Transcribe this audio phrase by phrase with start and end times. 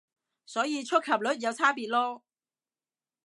[0.47, 2.21] 所以觸及率有差別囉